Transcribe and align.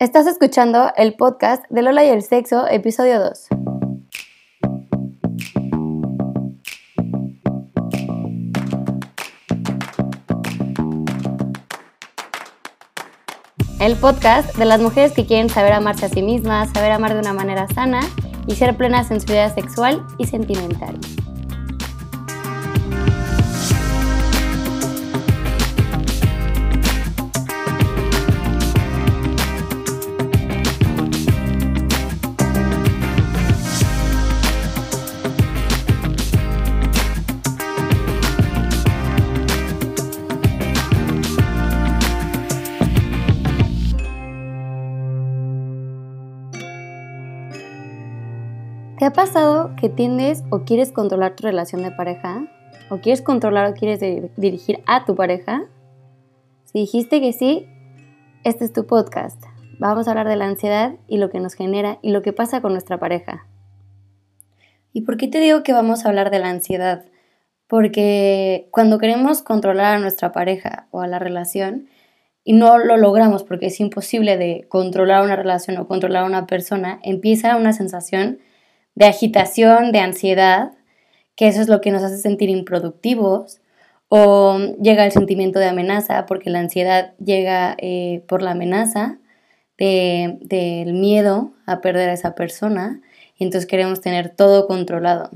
Estás 0.00 0.26
escuchando 0.26 0.90
el 0.96 1.12
podcast 1.12 1.62
de 1.68 1.82
Lola 1.82 2.02
y 2.02 2.08
el 2.08 2.22
Sexo, 2.22 2.66
episodio 2.66 3.20
2. 3.20 3.48
El 13.80 13.96
podcast 13.96 14.56
de 14.56 14.64
las 14.64 14.80
mujeres 14.80 15.12
que 15.12 15.26
quieren 15.26 15.50
saber 15.50 15.74
amarse 15.74 16.06
a 16.06 16.08
sí 16.08 16.22
mismas, 16.22 16.70
saber 16.72 16.92
amar 16.92 17.12
de 17.12 17.20
una 17.20 17.34
manera 17.34 17.68
sana 17.68 18.00
y 18.46 18.54
ser 18.54 18.78
plenas 18.78 19.10
en 19.10 19.20
su 19.20 19.26
vida 19.26 19.50
sexual 19.50 20.02
y 20.16 20.24
sentimental. 20.24 20.98
Ha 49.10 49.12
pasado 49.12 49.74
que 49.74 49.88
tiendes 49.88 50.44
o 50.50 50.60
quieres 50.60 50.92
controlar 50.92 51.34
tu 51.34 51.42
relación 51.42 51.82
de 51.82 51.90
pareja? 51.90 52.46
¿O 52.90 52.98
quieres 52.98 53.22
controlar 53.22 53.68
o 53.68 53.74
quieres 53.74 53.98
dirigir 54.36 54.84
a 54.86 55.04
tu 55.04 55.16
pareja? 55.16 55.64
Si 56.66 56.78
dijiste 56.78 57.20
que 57.20 57.32
sí, 57.32 57.66
este 58.44 58.64
es 58.64 58.72
tu 58.72 58.86
podcast. 58.86 59.42
Vamos 59.80 60.06
a 60.06 60.12
hablar 60.12 60.28
de 60.28 60.36
la 60.36 60.44
ansiedad 60.44 60.92
y 61.08 61.18
lo 61.18 61.28
que 61.28 61.40
nos 61.40 61.54
genera 61.54 61.98
y 62.02 62.12
lo 62.12 62.22
que 62.22 62.32
pasa 62.32 62.60
con 62.60 62.70
nuestra 62.70 62.98
pareja. 62.98 63.48
¿Y 64.92 65.00
por 65.00 65.16
qué 65.16 65.26
te 65.26 65.40
digo 65.40 65.64
que 65.64 65.72
vamos 65.72 66.04
a 66.04 66.08
hablar 66.08 66.30
de 66.30 66.38
la 66.38 66.50
ansiedad? 66.50 67.04
Porque 67.66 68.68
cuando 68.70 68.98
queremos 68.98 69.42
controlar 69.42 69.96
a 69.96 69.98
nuestra 69.98 70.30
pareja 70.30 70.86
o 70.92 71.00
a 71.00 71.08
la 71.08 71.18
relación 71.18 71.88
y 72.44 72.52
no 72.52 72.78
lo 72.78 72.96
logramos 72.96 73.42
porque 73.42 73.66
es 73.66 73.80
imposible 73.80 74.36
de 74.36 74.66
controlar 74.68 75.24
una 75.24 75.34
relación 75.34 75.78
o 75.78 75.88
controlar 75.88 76.22
a 76.22 76.26
una 76.26 76.46
persona, 76.46 77.00
empieza 77.02 77.56
una 77.56 77.72
sensación 77.72 78.38
de 78.94 79.06
agitación, 79.06 79.92
de 79.92 80.00
ansiedad, 80.00 80.72
que 81.36 81.48
eso 81.48 81.60
es 81.60 81.68
lo 81.68 81.80
que 81.80 81.90
nos 81.90 82.02
hace 82.02 82.18
sentir 82.18 82.50
improductivos, 82.50 83.60
o 84.08 84.58
llega 84.82 85.04
el 85.04 85.12
sentimiento 85.12 85.58
de 85.58 85.68
amenaza, 85.68 86.26
porque 86.26 86.50
la 86.50 86.58
ansiedad 86.58 87.14
llega 87.18 87.76
eh, 87.78 88.24
por 88.26 88.42
la 88.42 88.52
amenaza, 88.52 89.18
del 89.78 90.92
miedo 90.92 91.54
a 91.64 91.80
perder 91.80 92.10
a 92.10 92.12
esa 92.12 92.34
persona, 92.34 93.00
y 93.38 93.44
entonces 93.44 93.66
queremos 93.66 94.02
tener 94.02 94.28
todo 94.28 94.66
controlado. 94.66 95.30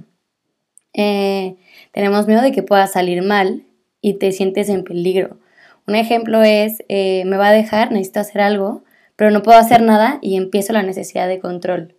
Eh, 0.92 1.56
tenemos 1.92 2.26
miedo 2.26 2.42
de 2.42 2.52
que 2.52 2.62
pueda 2.62 2.86
salir 2.86 3.22
mal 3.22 3.64
y 4.02 4.14
te 4.14 4.32
sientes 4.32 4.68
en 4.68 4.84
peligro. 4.84 5.38
Un 5.86 5.94
ejemplo 5.94 6.42
es, 6.42 6.84
eh, 6.88 7.24
me 7.24 7.36
va 7.36 7.48
a 7.48 7.52
dejar, 7.52 7.90
necesito 7.90 8.20
hacer 8.20 8.42
algo, 8.42 8.84
pero 9.16 9.30
no 9.30 9.42
puedo 9.42 9.58
hacer 9.58 9.82
nada 9.82 10.18
y 10.20 10.36
empiezo 10.36 10.72
la 10.72 10.82
necesidad 10.82 11.28
de 11.28 11.40
control. 11.40 11.94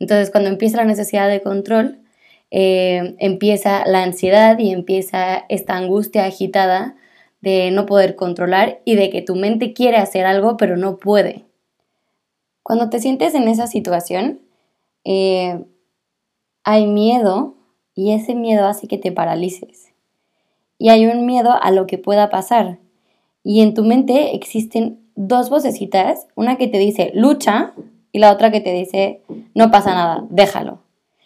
Entonces, 0.00 0.30
cuando 0.30 0.50
empieza 0.50 0.78
la 0.78 0.84
necesidad 0.84 1.28
de 1.28 1.42
control, 1.42 2.00
eh, 2.50 3.14
empieza 3.18 3.86
la 3.86 4.02
ansiedad 4.02 4.58
y 4.58 4.72
empieza 4.72 5.44
esta 5.48 5.76
angustia 5.76 6.24
agitada 6.24 6.96
de 7.40 7.70
no 7.70 7.86
poder 7.86 8.16
controlar 8.16 8.80
y 8.84 8.96
de 8.96 9.10
que 9.10 9.22
tu 9.22 9.36
mente 9.36 9.72
quiere 9.72 9.98
hacer 9.98 10.26
algo 10.26 10.56
pero 10.56 10.76
no 10.76 10.96
puede. 10.96 11.44
Cuando 12.62 12.90
te 12.90 12.98
sientes 12.98 13.34
en 13.34 13.46
esa 13.46 13.66
situación, 13.66 14.40
eh, 15.04 15.64
hay 16.64 16.86
miedo 16.86 17.54
y 17.94 18.12
ese 18.12 18.34
miedo 18.34 18.66
hace 18.66 18.88
que 18.88 18.98
te 18.98 19.12
paralices. 19.12 19.92
Y 20.78 20.88
hay 20.88 21.06
un 21.06 21.26
miedo 21.26 21.52
a 21.60 21.70
lo 21.70 21.86
que 21.86 21.98
pueda 21.98 22.30
pasar. 22.30 22.78
Y 23.42 23.60
en 23.60 23.74
tu 23.74 23.84
mente 23.84 24.34
existen 24.34 25.00
dos 25.14 25.50
vocecitas, 25.50 26.26
una 26.34 26.56
que 26.56 26.68
te 26.68 26.78
dice 26.78 27.12
lucha 27.14 27.74
y 28.12 28.18
la 28.18 28.32
otra 28.32 28.50
que 28.50 28.60
te 28.60 28.72
dice, 28.72 29.19
no 29.54 29.70
pasa 29.70 29.94
nada, 29.94 30.24
déjalo. 30.30 30.82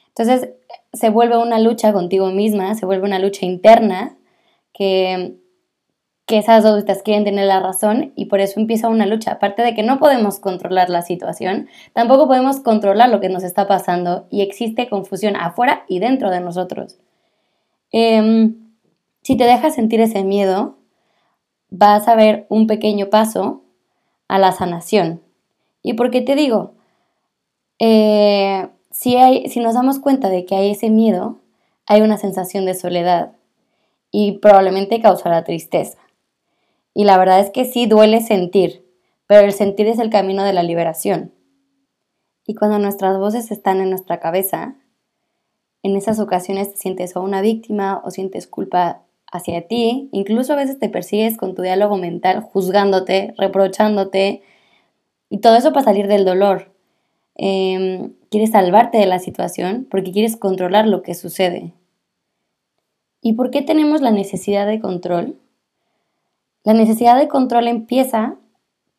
Entonces 0.09 0.51
se 0.93 1.11
vuelve 1.11 1.37
una 1.39 1.59
lucha 1.59 1.93
contigo 1.93 2.31
misma, 2.31 2.75
se 2.75 2.87
vuelve 2.87 3.07
una 3.07 3.19
lucha 3.19 3.47
interna 3.47 4.17
que, 4.73 5.37
que 6.27 6.39
esas 6.39 6.65
estas 6.65 7.03
quieren 7.03 7.25
tener 7.25 7.47
la 7.47 7.61
razón 7.61 8.13
y 8.15 8.27
por 8.27 8.41
eso 8.41 8.61
empieza 8.61 8.89
una 8.89 9.07
lucha. 9.07 9.33
Aparte 9.33 9.63
de 9.63 9.75
que 9.75 9.83
no 9.83 9.99
podemos 9.99 10.39
controlar 10.39 10.89
la 10.89 11.03
situación, 11.03 11.69
tampoco 11.93 12.27
podemos 12.27 12.61
controlar 12.61 13.09
lo 13.09 13.21
que 13.21 13.29
nos 13.29 13.43
está 13.43 13.67
pasando 13.67 14.27
y 14.31 14.43
existe 14.43 14.89
confusión 14.89 15.37
afuera 15.37 15.85
y 15.89 15.99
dentro 15.99 16.31
de 16.31 16.41
nosotros. 16.41 16.99
Em, 17.91 18.57
si 19.23 19.37
te 19.37 19.45
dejas 19.45 19.75
sentir 19.75 20.01
ese 20.01 20.25
miedo, 20.25 20.79
vas 21.71 22.09
a 22.09 22.15
ver 22.15 22.47
un 22.49 22.67
pequeño 22.67 23.11
paso 23.11 23.63
a 24.29 24.39
la 24.39 24.53
sanación. 24.53 25.23
¿Y 25.83 25.95
por 25.95 26.11
qué 26.11 26.21
te 26.21 26.35
digo? 26.35 26.75
Eh, 27.79 28.69
si, 28.91 29.61
nos 29.61 29.75
damos 29.75 29.99
cuenta 29.99 30.29
de 30.29 30.45
que 30.45 30.55
hay 30.55 30.71
ese 30.71 30.91
miedo, 30.91 31.41
hay 31.87 32.01
una 32.01 32.17
sensación 32.17 32.65
de 32.65 32.75
soledad 32.75 33.33
y 34.11 34.39
probablemente 34.39 35.01
causará 35.01 35.45
tristeza. 35.45 35.99
Y 36.95 37.05
la 37.05 37.19
verdad 37.19 37.41
es 37.41 37.51
que 37.51 37.65
sí 37.65 37.87
duele 37.87 38.21
sentir, 38.21 38.87
pero 39.27 39.45
el 39.45 39.53
sentir 39.53 39.89
es 39.89 39.99
el 39.99 40.11
camino 40.11 40.45
de 40.45 40.53
la 40.53 40.63
liberación. 40.63 41.33
Y 42.47 42.55
cuando 42.55 42.79
nuestras 42.79 43.19
voces 43.19 43.51
están 43.51 43.81
en 43.81 43.91
nuestra 43.91 44.21
cabeza, 44.21 44.77
en 45.83 45.97
esas 45.97 46.21
ocasiones 46.21 46.71
te 46.71 46.77
sientes 46.77 47.17
o 47.17 47.23
una 47.23 47.41
víctima 47.41 48.01
o 48.05 48.11
sientes 48.11 48.47
culpa 48.47 49.03
hacia 49.33 49.67
ti, 49.67 50.09
incluso 50.13 50.53
a 50.53 50.57
veces 50.57 50.79
te 50.79 50.89
persigues 50.89 51.37
con 51.37 51.55
tu 51.55 51.63
diálogo 51.63 51.97
mental 51.97 52.43
juzgándote, 52.43 53.35
reprochándote, 53.37 54.43
y 55.29 55.39
todo 55.39 55.57
eso 55.57 55.73
para 55.73 55.85
salir 55.85 56.07
del 56.07 56.25
dolor. 56.25 56.74
Em, 57.37 58.13
quieres 58.31 58.53
salvarte 58.53 58.99
de 58.99 59.07
la 59.07 59.19
situación 59.19 59.87
porque 59.91 60.13
quieres 60.13 60.37
controlar 60.37 60.87
lo 60.87 61.03
que 61.03 61.15
sucede. 61.15 61.73
¿Y 63.21 63.33
por 63.33 63.51
qué 63.51 63.63
tenemos 63.63 64.03
la 64.03 64.11
necesidad 64.11 64.67
de 64.67 64.81
control? 64.81 65.39
La 66.63 66.75
necesidad 66.75 67.19
de 67.19 67.29
control 67.29 67.69
empieza 67.69 68.37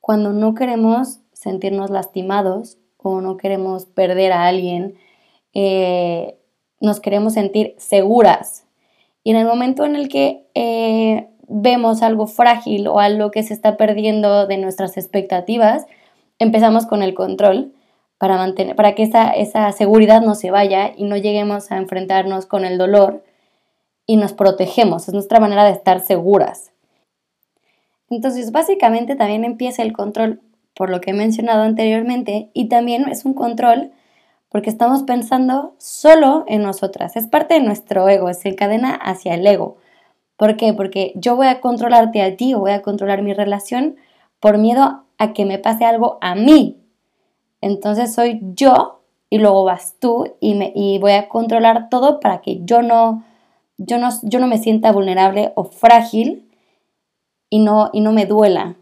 cuando 0.01 0.33
no 0.33 0.53
queremos 0.53 1.19
sentirnos 1.33 1.89
lastimados 1.89 2.77
o 2.97 3.21
no 3.21 3.37
queremos 3.37 3.85
perder 3.85 4.31
a 4.31 4.47
alguien, 4.47 4.95
eh, 5.53 6.37
nos 6.81 6.99
queremos 6.99 7.33
sentir 7.33 7.75
seguras. 7.77 8.65
Y 9.23 9.31
en 9.31 9.37
el 9.37 9.45
momento 9.45 9.85
en 9.85 9.95
el 9.95 10.09
que 10.09 10.45
eh, 10.55 11.27
vemos 11.47 12.01
algo 12.01 12.27
frágil 12.27 12.87
o 12.87 12.99
algo 12.99 13.31
que 13.31 13.43
se 13.43 13.53
está 13.53 13.77
perdiendo 13.77 14.47
de 14.47 14.57
nuestras 14.57 14.97
expectativas, 14.97 15.85
empezamos 16.39 16.85
con 16.85 17.01
el 17.01 17.13
control 17.13 17.73
para, 18.17 18.37
mantener, 18.37 18.75
para 18.75 18.95
que 18.95 19.03
esa, 19.03 19.31
esa 19.31 19.71
seguridad 19.71 20.21
no 20.21 20.35
se 20.35 20.51
vaya 20.51 20.93
y 20.95 21.03
no 21.03 21.17
lleguemos 21.17 21.71
a 21.71 21.77
enfrentarnos 21.77 22.45
con 22.45 22.65
el 22.65 22.77
dolor 22.77 23.23
y 24.05 24.17
nos 24.17 24.33
protegemos. 24.33 25.07
Es 25.07 25.13
nuestra 25.13 25.39
manera 25.39 25.63
de 25.63 25.71
estar 25.71 25.99
seguras. 25.99 26.71
Entonces, 28.09 28.51
básicamente 28.51 29.15
también 29.15 29.43
empieza 29.43 29.81
el 29.81 29.93
control 29.93 30.41
por 30.75 30.89
lo 30.89 31.01
que 31.01 31.11
he 31.11 31.13
mencionado 31.13 31.63
anteriormente 31.63 32.49
y 32.53 32.67
también 32.67 33.07
es 33.09 33.25
un 33.25 33.33
control 33.33 33.91
porque 34.49 34.69
estamos 34.69 35.03
pensando 35.03 35.75
solo 35.79 36.45
en 36.47 36.61
nosotras. 36.61 37.15
Es 37.15 37.27
parte 37.27 37.55
de 37.55 37.61
nuestro 37.61 38.07
ego, 38.07 38.33
se 38.33 38.49
encadena 38.49 38.93
hacia 38.93 39.33
el 39.33 39.45
ego. 39.45 39.77
¿Por 40.37 40.57
qué? 40.57 40.73
Porque 40.73 41.13
yo 41.15 41.35
voy 41.35 41.47
a 41.47 41.61
controlarte 41.61 42.21
a 42.21 42.35
ti 42.35 42.53
o 42.53 42.59
voy 42.59 42.71
a 42.71 42.81
controlar 42.81 43.21
mi 43.21 43.33
relación 43.33 43.95
por 44.39 44.57
miedo 44.57 45.03
a 45.17 45.33
que 45.33 45.45
me 45.45 45.57
pase 45.59 45.85
algo 45.85 46.17
a 46.21 46.35
mí. 46.35 46.84
Entonces 47.61 48.13
soy 48.13 48.39
yo 48.55 49.01
y 49.29 49.39
luego 49.39 49.63
vas 49.63 49.95
tú 49.99 50.35
y, 50.39 50.55
me, 50.55 50.71
y 50.75 50.99
voy 50.99 51.13
a 51.13 51.29
controlar 51.29 51.89
todo 51.89 52.19
para 52.19 52.41
que 52.41 52.63
yo 52.63 52.81
no, 52.81 53.23
yo 53.77 53.97
no, 53.97 54.09
yo 54.23 54.39
no 54.39 54.47
me 54.47 54.57
sienta 54.57 54.91
vulnerable 54.91 55.51
o 55.55 55.65
frágil 55.65 56.49
y 57.49 57.59
no, 57.59 57.89
y 57.93 58.01
no 58.01 58.11
me 58.11 58.25
duela. 58.25 58.75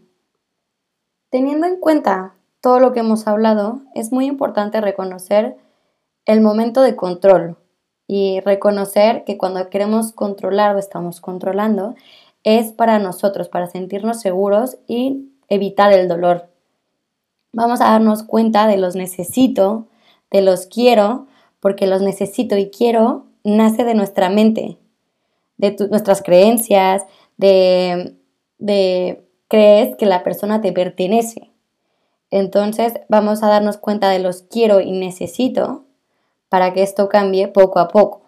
Teniendo 1.30 1.66
en 1.66 1.80
cuenta 1.80 2.36
todo 2.62 2.80
lo 2.80 2.94
que 2.94 3.00
hemos 3.00 3.28
hablado, 3.28 3.82
es 3.96 4.12
muy 4.12 4.26
importante 4.26 4.80
reconocer 4.82 5.58
el 6.26 6.42
momento 6.42 6.82
de 6.82 6.96
control 6.96 7.58
y 8.08 8.40
reconocer 8.42 9.24
que 9.26 9.38
cuando 9.38 9.70
queremos 9.70 10.14
controlar 10.14 10.76
o 10.76 10.80
estamos 10.80 11.22
controlando 11.22 11.96
es 12.44 12.72
para 12.72 13.00
nosotros, 13.00 13.50
para 13.50 13.68
sentirnos 13.68 14.22
seguros 14.22 14.78
y 14.88 15.30
evitar 15.48 15.92
el 15.94 16.08
dolor. 16.08 16.53
Vamos 17.54 17.82
a 17.82 17.86
darnos 17.86 18.24
cuenta 18.24 18.68
de 18.68 18.78
los 18.78 18.96
necesito, 18.96 19.88
de 20.32 20.42
los 20.42 20.66
quiero, 20.66 21.28
porque 21.60 21.88
los 21.88 22.02
necesito 22.02 22.58
y 22.58 22.70
quiero 22.70 23.28
nace 23.44 23.84
de 23.84 23.94
nuestra 23.94 24.30
mente, 24.30 24.78
de 25.58 25.76
nuestras 25.90 26.22
creencias, 26.22 27.04
de, 27.38 28.16
de 28.58 29.28
crees 29.48 29.96
que 29.98 30.06
la 30.06 30.24
persona 30.24 30.62
te 30.62 30.72
pertenece. 30.72 31.52
Entonces 32.32 32.94
vamos 33.10 33.44
a 33.44 33.48
darnos 33.48 33.78
cuenta 33.78 34.10
de 34.10 34.20
los 34.20 34.44
quiero 34.44 34.82
y 34.82 34.92
necesito 34.92 35.84
para 36.50 36.74
que 36.74 36.82
esto 36.82 37.08
cambie 37.08 37.48
poco 37.48 37.80
a 37.80 37.88
poco. 37.90 38.24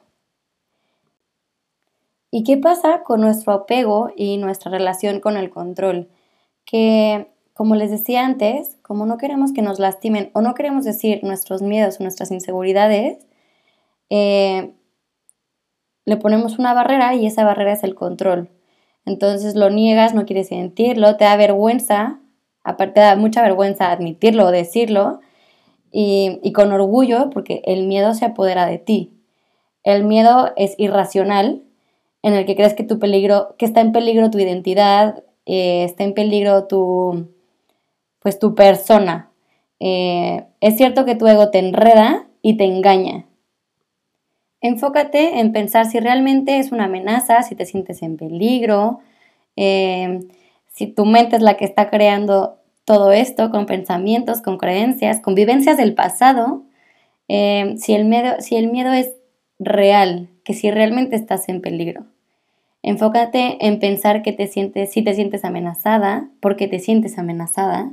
¿Y 2.29 2.43
qué 2.43 2.57
pasa 2.57 3.01
con 3.03 3.21
nuestro 3.21 3.53
apego 3.53 4.11
y 4.15 4.37
nuestra 4.37 4.69
relación 4.69 5.21
con 5.21 5.37
el 5.37 5.49
control? 5.49 6.09
Que, 6.65 7.31
como 7.55 7.73
les 7.73 7.89
decía 7.89 8.23
antes, 8.23 8.77
como 8.83 9.07
no 9.07 9.17
queremos 9.17 9.51
que 9.51 9.63
nos 9.63 9.79
lastimen 9.79 10.29
o 10.33 10.41
no 10.41 10.53
queremos 10.53 10.85
decir 10.85 11.23
nuestros 11.23 11.63
miedos 11.63 11.99
o 11.99 12.03
nuestras 12.03 12.29
inseguridades, 12.29 13.25
eh, 14.11 14.75
le 16.05 16.17
ponemos 16.17 16.59
una 16.59 16.75
barrera 16.75 17.15
y 17.15 17.25
esa 17.25 17.43
barrera 17.43 17.73
es 17.73 17.83
el 17.83 17.95
control. 17.95 18.51
Entonces 19.05 19.55
lo 19.55 19.71
niegas, 19.71 20.13
no 20.13 20.27
quieres 20.27 20.49
sentirlo, 20.49 21.17
te 21.17 21.25
da 21.25 21.35
vergüenza 21.35 22.19
aparte 22.65 22.99
da 22.99 23.15
mucha 23.15 23.41
vergüenza 23.41 23.91
admitirlo 23.91 24.47
o 24.47 24.51
decirlo, 24.51 25.21
y, 25.97 26.51
con 26.51 26.73
orgullo, 26.73 27.29
porque 27.29 27.61
el 27.63 27.87
miedo 27.87 28.13
se 28.13 28.25
apodera 28.25 28.65
de 28.65 28.79
ti. 28.79 29.13
El 29.83 30.03
miedo 30.03 30.51
es 30.57 30.75
irracional, 30.77 31.63
en 32.21 32.33
el 32.33 32.45
que 32.45 32.57
crees 32.57 32.73
que 32.73 32.83
tu 32.83 32.99
peligro, 32.99 33.55
que 33.57 33.65
está 33.65 33.79
en 33.79 33.93
peligro 33.93 34.29
tu 34.29 34.37
identidad, 34.39 35.23
eh, 35.45 35.85
está 35.85 36.03
en 36.03 36.13
peligro 36.13 36.65
tu, 36.65 37.29
pues 38.25 38.39
tu 38.39 38.55
persona. 38.55 39.29
Eh, 39.79 40.45
es 40.59 40.77
cierto 40.77 41.05
que 41.05 41.13
tu 41.13 41.27
ego 41.27 41.51
te 41.51 41.59
enreda 41.59 42.25
y 42.41 42.57
te 42.57 42.63
engaña. 42.63 43.25
Enfócate 44.61 45.39
en 45.39 45.51
pensar 45.51 45.85
si 45.85 45.99
realmente 45.99 46.57
es 46.57 46.71
una 46.71 46.85
amenaza, 46.85 47.43
si 47.43 47.53
te 47.53 47.67
sientes 47.67 48.01
en 48.01 48.17
peligro, 48.17 49.01
eh, 49.55 50.21
si 50.73 50.87
tu 50.87 51.05
mente 51.05 51.35
es 51.35 51.43
la 51.43 51.55
que 51.55 51.65
está 51.65 51.91
creando 51.91 52.57
todo 52.83 53.11
esto 53.11 53.51
con 53.51 53.67
pensamientos, 53.67 54.41
con 54.41 54.57
creencias, 54.57 55.21
con 55.21 55.35
vivencias 55.35 55.77
del 55.77 55.93
pasado, 55.93 56.63
eh, 57.27 57.75
si, 57.77 57.93
el 57.93 58.05
miedo, 58.05 58.37
si 58.39 58.55
el 58.55 58.71
miedo 58.71 58.91
es 58.91 59.13
real, 59.59 60.29
que 60.43 60.55
si 60.55 60.71
realmente 60.71 61.15
estás 61.15 61.47
en 61.47 61.61
peligro. 61.61 62.05
Enfócate 62.81 63.67
en 63.67 63.79
pensar 63.79 64.23
que 64.23 64.33
te 64.33 64.47
sientes, 64.47 64.91
si 64.91 65.03
te 65.03 65.13
sientes 65.13 65.45
amenazada, 65.45 66.27
porque 66.39 66.67
te 66.67 66.79
sientes 66.79 67.19
amenazada, 67.19 67.91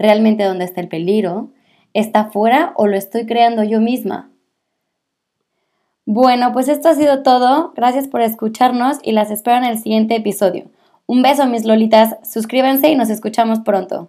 realmente 0.00 0.44
dónde 0.44 0.64
está 0.64 0.80
el 0.80 0.88
peligro, 0.88 1.50
está 1.92 2.30
fuera 2.30 2.72
o 2.76 2.86
lo 2.86 2.96
estoy 2.96 3.26
creando 3.26 3.62
yo 3.62 3.80
misma. 3.80 4.30
Bueno, 6.06 6.52
pues 6.52 6.68
esto 6.68 6.88
ha 6.88 6.94
sido 6.94 7.22
todo. 7.22 7.72
Gracias 7.76 8.08
por 8.08 8.22
escucharnos 8.22 8.98
y 9.02 9.12
las 9.12 9.30
espero 9.30 9.58
en 9.58 9.64
el 9.64 9.78
siguiente 9.78 10.16
episodio. 10.16 10.64
Un 11.06 11.22
beso 11.22 11.46
mis 11.46 11.64
lolitas, 11.64 12.16
suscríbanse 12.22 12.88
y 12.88 12.96
nos 12.96 13.10
escuchamos 13.10 13.60
pronto. 13.60 14.08